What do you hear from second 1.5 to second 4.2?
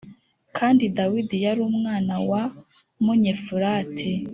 umwana wa wa Munyefurati